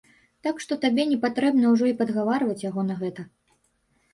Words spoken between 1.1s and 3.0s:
не патрэбна ўжо і падгаварваць яго на